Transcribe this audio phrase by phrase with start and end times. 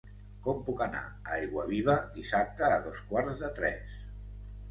[0.45, 3.95] Com puc anar a Aiguaviva dissabte a dos quarts de tres?